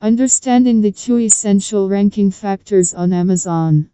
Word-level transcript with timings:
Understanding 0.00 0.80
the 0.80 0.92
two 0.92 1.18
essential 1.18 1.88
ranking 1.88 2.30
factors 2.30 2.94
on 2.94 3.12
Amazon. 3.12 3.90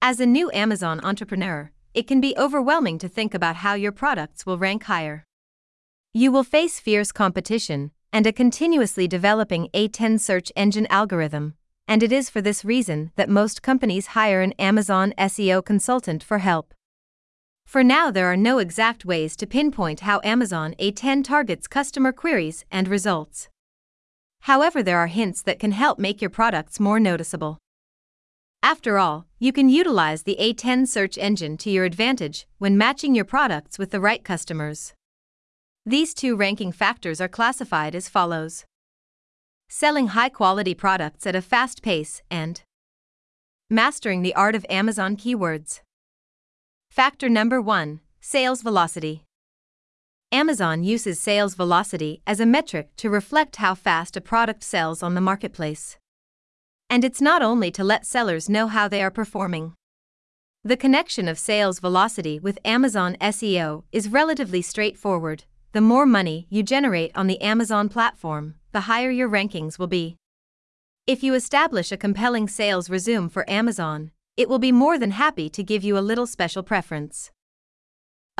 As 0.00 0.20
a 0.20 0.26
new 0.26 0.50
Amazon 0.54 1.00
entrepreneur, 1.04 1.70
it 1.92 2.06
can 2.06 2.18
be 2.18 2.34
overwhelming 2.38 2.98
to 3.00 3.10
think 3.10 3.34
about 3.34 3.56
how 3.56 3.74
your 3.74 3.92
products 3.92 4.46
will 4.46 4.56
rank 4.56 4.84
higher. 4.84 5.26
You 6.14 6.32
will 6.32 6.44
face 6.44 6.80
fierce 6.80 7.12
competition 7.12 7.90
and 8.10 8.26
a 8.26 8.32
continuously 8.32 9.06
developing 9.06 9.68
A10 9.74 10.18
search 10.18 10.50
engine 10.56 10.86
algorithm, 10.88 11.52
and 11.86 12.02
it 12.02 12.10
is 12.10 12.30
for 12.30 12.40
this 12.40 12.64
reason 12.64 13.12
that 13.16 13.28
most 13.28 13.60
companies 13.60 14.08
hire 14.16 14.40
an 14.40 14.52
Amazon 14.52 15.12
SEO 15.18 15.62
consultant 15.62 16.22
for 16.22 16.38
help. 16.38 16.72
For 17.66 17.84
now, 17.84 18.10
there 18.10 18.32
are 18.32 18.36
no 18.36 18.56
exact 18.56 19.04
ways 19.04 19.36
to 19.36 19.46
pinpoint 19.46 20.00
how 20.00 20.22
Amazon 20.24 20.74
A10 20.80 21.22
targets 21.22 21.68
customer 21.68 22.12
queries 22.12 22.64
and 22.70 22.88
results. 22.88 23.50
However, 24.42 24.82
there 24.82 24.98
are 24.98 25.08
hints 25.08 25.42
that 25.42 25.58
can 25.58 25.72
help 25.72 25.98
make 25.98 26.20
your 26.20 26.30
products 26.30 26.80
more 26.80 27.00
noticeable. 27.00 27.58
After 28.62 28.98
all, 28.98 29.26
you 29.38 29.52
can 29.52 29.68
utilize 29.68 30.22
the 30.22 30.36
A10 30.40 30.88
search 30.88 31.16
engine 31.16 31.56
to 31.58 31.70
your 31.70 31.84
advantage 31.84 32.46
when 32.58 32.76
matching 32.76 33.14
your 33.14 33.24
products 33.24 33.78
with 33.78 33.90
the 33.90 34.00
right 34.00 34.24
customers. 34.24 34.94
These 35.86 36.12
two 36.12 36.36
ranking 36.36 36.72
factors 36.72 37.20
are 37.20 37.28
classified 37.28 37.94
as 37.94 38.08
follows 38.08 38.64
selling 39.68 40.08
high 40.08 40.30
quality 40.30 40.74
products 40.74 41.26
at 41.26 41.36
a 41.36 41.42
fast 41.42 41.82
pace 41.82 42.22
and 42.30 42.62
mastering 43.70 44.22
the 44.22 44.34
art 44.34 44.54
of 44.54 44.64
Amazon 44.70 45.16
keywords. 45.16 45.80
Factor 46.90 47.28
number 47.28 47.60
one 47.60 48.00
sales 48.20 48.62
velocity. 48.62 49.27
Amazon 50.30 50.84
uses 50.84 51.18
sales 51.18 51.54
velocity 51.54 52.20
as 52.26 52.38
a 52.38 52.44
metric 52.44 52.90
to 52.96 53.08
reflect 53.08 53.56
how 53.56 53.74
fast 53.74 54.14
a 54.14 54.20
product 54.20 54.62
sells 54.62 55.02
on 55.02 55.14
the 55.14 55.22
marketplace. 55.22 55.96
And 56.90 57.02
it's 57.02 57.22
not 57.22 57.40
only 57.40 57.70
to 57.70 57.82
let 57.82 58.04
sellers 58.04 58.46
know 58.46 58.66
how 58.66 58.88
they 58.88 59.02
are 59.02 59.10
performing. 59.10 59.72
The 60.62 60.76
connection 60.76 61.28
of 61.28 61.38
sales 61.38 61.80
velocity 61.80 62.38
with 62.38 62.58
Amazon 62.62 63.16
SEO 63.22 63.84
is 63.90 64.10
relatively 64.10 64.60
straightforward. 64.60 65.44
The 65.72 65.80
more 65.80 66.04
money 66.04 66.46
you 66.50 66.62
generate 66.62 67.10
on 67.16 67.26
the 67.26 67.40
Amazon 67.40 67.88
platform, 67.88 68.56
the 68.72 68.82
higher 68.82 69.10
your 69.10 69.30
rankings 69.30 69.78
will 69.78 69.86
be. 69.86 70.16
If 71.06 71.22
you 71.22 71.32
establish 71.32 71.90
a 71.90 71.96
compelling 71.96 72.48
sales 72.48 72.90
resume 72.90 73.30
for 73.30 73.48
Amazon, 73.48 74.10
it 74.36 74.50
will 74.50 74.58
be 74.58 74.72
more 74.72 74.98
than 74.98 75.12
happy 75.12 75.48
to 75.48 75.62
give 75.62 75.82
you 75.82 75.96
a 75.96 76.04
little 76.04 76.26
special 76.26 76.62
preference. 76.62 77.30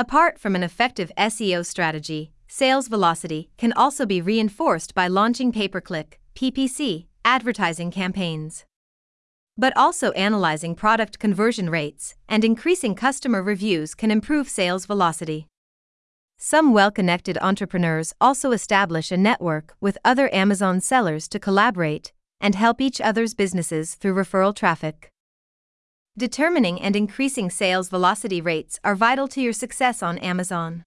Apart 0.00 0.38
from 0.38 0.54
an 0.54 0.62
effective 0.62 1.10
SEO 1.18 1.66
strategy, 1.66 2.30
sales 2.46 2.86
velocity 2.86 3.50
can 3.58 3.72
also 3.72 4.06
be 4.06 4.20
reinforced 4.20 4.94
by 4.94 5.08
launching 5.08 5.50
pay 5.50 5.66
per 5.66 5.80
click 5.80 6.20
PPC 6.36 7.06
advertising 7.24 7.91
campaigns. 7.91 8.64
But 9.56 9.76
also 9.76 10.12
analyzing 10.12 10.76
product 10.76 11.19
conversion 11.19 11.69
rates 11.69 12.14
and 12.28 12.44
increasing 12.44 12.94
customer 12.94 13.42
reviews 13.42 13.96
can 13.96 14.12
improve 14.12 14.48
sales 14.48 14.86
velocity. 14.86 15.48
Some 16.38 16.72
well 16.72 16.92
connected 16.92 17.36
entrepreneurs 17.41 18.14
also 18.20 18.52
establish 18.52 19.10
a 19.10 19.16
network 19.16 19.74
with 19.80 19.98
other 20.04 20.32
Amazon 20.32 20.80
sellers 20.80 21.26
to 21.30 21.41
collaborate 21.41 22.12
and 22.41 22.54
help 22.54 22.80
each 22.80 23.00
other's 23.00 23.34
businesses 23.34 23.96
through 23.96 24.14
referral 24.14 24.54
traffic. 24.54 25.10
Determining 26.19 26.80
and 26.80 26.97
increasing 26.97 27.48
sales 27.48 27.88
velocity 27.88 28.41
rates 28.41 28.80
are 28.83 28.97
vital 28.97 29.28
to 29.28 29.41
your 29.41 29.52
success 29.52 30.02
on 30.02 30.19
Amazon. 30.19 30.83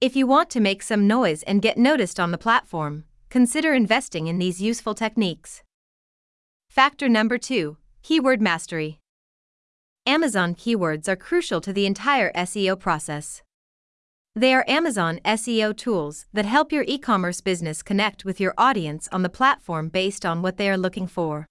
If 0.00 0.14
you 0.14 0.24
want 0.24 0.50
to 0.50 0.60
make 0.60 0.84
some 0.84 1.08
noise 1.08 1.42
and 1.42 1.60
get 1.60 1.76
noticed 1.76 2.20
on 2.20 2.30
the 2.30 2.38
platform, 2.38 3.06
consider 3.28 3.74
investing 3.74 4.28
in 4.28 4.38
these 4.38 4.62
useful 4.62 4.94
techniques. 4.94 5.64
Factor 6.70 7.08
number 7.08 7.38
two 7.38 7.78
Keyword 8.04 8.40
Mastery. 8.40 9.00
Amazon 10.06 10.54
keywords 10.54 11.08
are 11.08 11.16
crucial 11.16 11.60
to 11.60 11.72
the 11.72 11.84
entire 11.84 12.30
SEO 12.34 12.78
process. 12.78 13.42
They 14.36 14.54
are 14.54 14.64
Amazon 14.68 15.18
SEO 15.24 15.76
tools 15.76 16.26
that 16.32 16.44
help 16.44 16.70
your 16.70 16.84
e 16.86 16.98
commerce 16.98 17.40
business 17.40 17.82
connect 17.82 18.24
with 18.24 18.40
your 18.40 18.54
audience 18.56 19.08
on 19.10 19.22
the 19.22 19.28
platform 19.28 19.88
based 19.88 20.24
on 20.24 20.40
what 20.40 20.56
they 20.56 20.70
are 20.70 20.78
looking 20.78 21.08
for. 21.08 21.46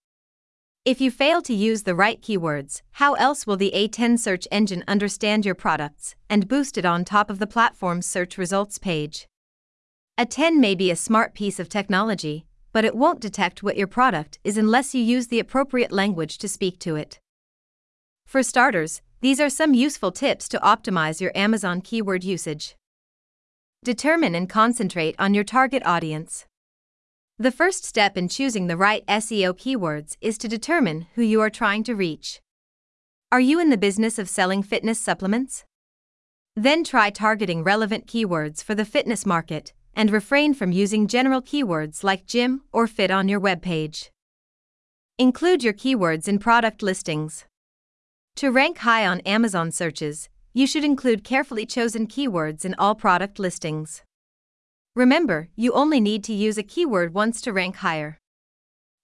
If 0.86 1.02
you 1.02 1.10
fail 1.10 1.42
to 1.42 1.54
use 1.54 1.82
the 1.82 1.96
right 1.96 2.22
keywords, 2.22 2.84
how 2.92 3.16
else 3.16 3.48
will 3.48 3.58
the 3.58 3.72
A10 3.74 4.20
search 4.20 4.48
engine 4.52 4.84
understand 4.88 5.44
your 5.44 5.56
products 5.56 6.14
and 6.30 6.48
boost 6.48 6.78
it 6.78 6.86
on 6.86 7.04
top 7.04 7.32
of 7.32 7.40
the 7.40 7.48
platform's 7.48 8.06
search 8.06 8.38
results 8.38 8.78
page? 8.78 9.28
A 10.16 10.28
10 10.28 10.62
may 10.62 10.76
be 10.76 10.92
a 10.92 10.96
smart 10.96 11.34
piece 11.34 11.60
of 11.60 11.70
technology, 11.70 12.46
but 12.72 12.86
it 12.86 12.96
won't 12.96 13.20
detect 13.20 13.64
what 13.64 13.78
your 13.78 13.88
product 13.88 14.38
is 14.44 14.60
unless 14.60 14.94
you 14.94 15.02
use 15.02 15.30
the 15.30 15.40
appropriate 15.40 15.92
language 15.92 16.38
to 16.38 16.48
speak 16.48 16.78
to 16.82 16.96
it. 16.96 17.20
For 18.28 18.44
starters, 18.44 19.02
these 19.22 19.40
are 19.40 19.50
some 19.50 19.74
useful 19.74 20.12
tips 20.12 20.48
to 20.50 20.60
optimize 20.60 21.20
your 21.20 21.32
Amazon 21.34 21.82
keyword 21.82 22.24
usage. 22.24 22.76
Determine 23.84 24.36
and 24.36 24.48
concentrate 24.48 25.16
on 25.18 25.34
your 25.34 25.44
target 25.44 25.82
audience. 25.84 26.46
The 27.38 27.52
first 27.52 27.84
step 27.84 28.16
in 28.16 28.30
choosing 28.30 28.68
the 28.68 28.78
right 28.78 29.06
SEO 29.08 29.54
keywords 29.54 30.16
is 30.22 30.38
to 30.38 30.48
determine 30.48 31.08
who 31.16 31.22
you 31.22 31.42
are 31.42 31.50
trying 31.50 31.84
to 31.84 31.94
reach. 31.94 32.40
Are 33.30 33.42
you 33.42 33.60
in 33.60 33.70
the 33.70 33.78
business 33.78 34.18
of 34.18 34.30
selling 34.30 34.64
fitness 34.64 35.02
supplements? 35.02 35.66
Then 36.56 36.86
try 36.86 37.10
targeting 37.10 37.62
relevant 37.62 38.08
keywords 38.08 38.64
for 38.64 38.74
the 38.74 38.86
fitness 38.86 39.26
market 39.26 39.74
and 39.94 40.12
refrain 40.12 40.54
from 40.54 40.72
using 40.72 41.08
general 41.08 41.42
keywords 41.42 42.06
like 42.06 42.26
gym 42.26 42.62
or 42.72 42.88
fit 42.88 43.12
on 43.12 43.28
your 43.28 43.42
webpage. 43.42 44.12
Include 45.18 45.62
your 45.62 45.74
keywords 45.74 46.30
in 46.30 46.40
product 46.40 46.82
listings. 46.82 47.44
To 48.38 48.50
rank 48.50 48.78
high 48.78 49.06
on 49.06 49.20
Amazon 49.22 49.74
searches, 49.74 50.30
you 50.54 50.66
should 50.66 50.86
include 50.86 51.26
carefully 51.26 51.66
chosen 51.66 52.08
keywords 52.08 52.64
in 52.64 52.76
all 52.80 52.96
product 52.96 53.40
listings. 53.40 54.04
Remember, 54.96 55.50
you 55.58 55.74
only 55.74 56.00
need 56.00 56.24
to 56.24 56.34
use 56.34 56.58
a 56.58 56.64
keyword 56.64 57.14
once 57.14 57.42
to 57.42 57.52
rank 57.52 57.76
higher. 57.78 58.18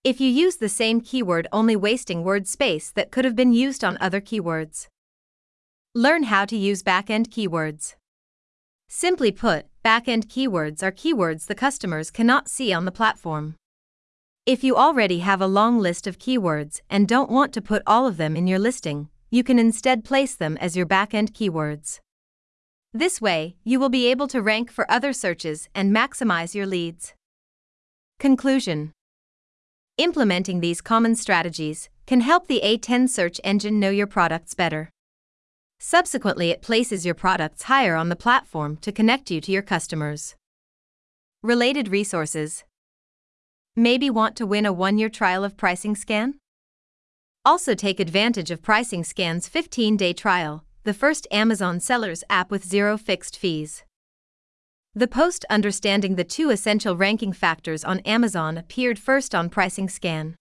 If 0.06 0.22
you 0.22 0.29
use 0.29 0.56
the 0.56 0.69
same 0.69 1.02
keyword, 1.02 1.47
only 1.52 1.75
wasting 1.75 2.24
word 2.24 2.47
space 2.47 2.90
that 2.91 3.12
could 3.12 3.25
have 3.25 3.35
been 3.35 3.52
used 3.52 3.84
on 3.84 3.97
other 4.00 4.22
keywords. 4.22 4.88
Learn 5.94 6.24
how 6.24 6.46
to 6.46 6.56
use 6.56 6.81
backend 6.81 7.28
keywords. 7.28 7.96
Simply 8.88 9.34
put, 9.34 9.66
backend 9.84 10.28
keywords 10.28 10.81
are 10.81 10.94
keywords 10.94 11.47
the 11.47 11.56
customers 11.56 12.09
cannot 12.09 12.47
see 12.47 12.72
on 12.72 12.85
the 12.85 12.91
platform. 12.91 13.56
If 14.46 14.63
you 14.63 14.78
already 14.78 15.19
have 15.19 15.41
a 15.41 15.46
long 15.46 15.78
list 15.78 16.08
of 16.08 16.18
keywords 16.18 16.79
and 16.90 17.06
don't 17.06 17.29
want 17.29 17.52
to 17.53 17.62
put 17.62 17.84
all 17.85 18.08
of 18.08 18.16
them 18.16 18.38
in 18.38 18.47
your 18.47 18.59
listing, 18.59 19.09
you 19.29 19.44
can 19.44 19.59
instead 19.59 20.06
place 20.06 20.35
them 20.35 20.56
as 20.58 20.78
your 20.78 20.85
backend 20.85 21.31
keywords. 21.31 22.00
This 22.94 23.22
way, 23.22 23.56
you 23.63 23.79
will 23.79 23.90
be 23.90 24.07
able 24.07 24.28
to 24.28 24.41
rank 24.41 24.69
for 24.69 24.90
other 24.91 25.13
searches 25.13 25.69
and 25.74 25.96
maximize 25.96 26.53
your 26.53 26.66
leads. 26.66 27.13
Conclusion 28.19 28.91
Implementing 29.97 30.59
these 30.59 30.81
common 30.81 31.16
strategies 31.16 31.90
can 32.06 32.19
help 32.19 32.47
the 32.47 32.59
A10 32.62 33.07
search 33.07 33.40
engine 33.46 33.79
know 33.79 33.91
your 33.91 34.07
products 34.07 34.53
better. 34.53 34.90
Subsequently, 35.79 36.50
it 36.50 36.62
places 36.62 37.06
your 37.06 37.16
products 37.16 37.63
higher 37.63 37.96
on 37.96 38.09
the 38.09 38.16
platform 38.18 38.75
to 38.78 38.91
connect 38.91 39.31
you 39.31 39.40
to 39.40 39.52
your 39.53 39.62
customers. 39.62 40.35
Related 41.41 41.88
resources 41.88 42.66
Maybe 43.75 44.09
want 44.09 44.35
to 44.35 44.46
win 44.46 44.66
a 44.66 44.73
one 44.73 44.97
year 44.97 45.09
trial 45.09 45.46
of 45.46 45.56
Pricing 45.56 45.96
Scan? 45.96 46.35
Also, 47.46 47.73
take 47.73 48.02
advantage 48.02 48.52
of 48.52 48.62
Pricing 48.62 49.06
Scan's 49.06 49.47
15 49.47 49.96
day 49.96 50.12
trial 50.12 50.66
the 50.83 50.93
first 50.93 51.27
Amazon 51.31 51.79
sellers 51.79 52.23
app 52.29 52.49
with 52.49 52.65
zero 52.65 52.97
fixed 52.97 53.37
fees. 53.37 53.83
The 54.95 55.07
post 55.07 55.45
understanding 55.49 56.15
the 56.15 56.23
two 56.23 56.49
essential 56.49 56.97
ranking 56.97 57.33
factors 57.33 57.83
on 57.83 57.99
Amazon 57.99 58.57
appeared 58.57 58.97
first 58.97 59.35
on 59.35 59.49
Pricing 59.49 59.87
Scan. 59.87 60.35